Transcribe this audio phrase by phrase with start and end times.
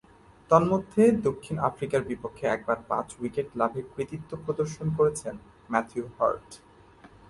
[0.51, 5.35] তন্মধ্যে, দক্ষিণ আফ্রিকার বিপক্ষে একবার পাঁচ-উইকেট লাভের কৃতিত্ব প্রদর্শন করেছেন
[5.69, 6.49] ম্যাথু হার্ট।